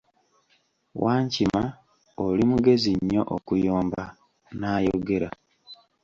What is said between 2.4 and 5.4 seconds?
mugezi nnyo okuyomba, n'ayogera.